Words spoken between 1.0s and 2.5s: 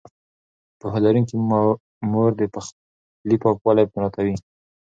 لرونکې مور د